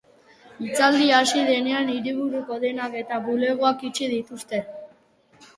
Itzalaldia 0.67 1.19
hasi 1.23 1.43
denean 1.49 1.91
hiriburuko 1.95 2.57
dendak 2.65 2.97
eta 3.05 3.21
bulegoak 3.29 3.85
itxi 3.91 4.11
dituzte. 4.17 4.67